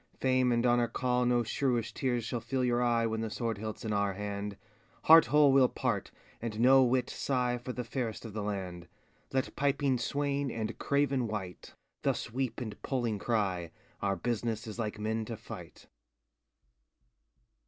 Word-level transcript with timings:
Fame 0.19 0.51
and 0.51 0.65
Honor 0.65 0.87
call 0.87 1.27
No 1.27 1.43
shrewish 1.43 1.93
teares 1.93 2.25
shall 2.25 2.39
fill 2.39 2.63
your 2.63 2.81
eye 2.81 3.05
When 3.05 3.21
the 3.21 3.29
sword 3.29 3.57
hiltŌĆÖs 3.57 3.85
in 3.85 3.93
our 3.93 4.13
hand, 4.13 4.53
ŌĆö 4.53 5.05
Heart 5.05 5.25
whole 5.27 5.53
weŌĆÖll 5.53 5.75
part, 5.75 6.09
and 6.41 6.59
no 6.59 6.81
whit 6.83 7.05
sighe 7.11 7.61
For 7.61 7.71
the 7.71 7.83
fayrest 7.83 8.25
of 8.25 8.33
the 8.33 8.41
land; 8.41 8.87
Let 9.31 9.55
piping 9.55 9.99
swaine, 9.99 10.49
and 10.49 10.75
craven 10.79 11.27
wight, 11.27 11.75
Thus 12.01 12.31
weepe 12.31 12.59
and 12.61 12.81
poling 12.81 13.19
crye, 13.19 13.69
Our 14.01 14.15
business 14.15 14.65
is 14.65 14.79
like 14.79 14.97
men 14.97 15.23
to 15.25 15.37
fight. 15.37 15.85